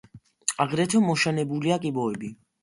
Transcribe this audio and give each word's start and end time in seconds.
აგრეთვე 0.65 1.01
მოშენებულია 1.09 1.79
კიბოები. 1.85 2.33